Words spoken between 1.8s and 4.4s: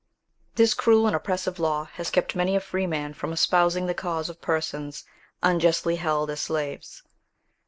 has kept many a freeman from espousing the cause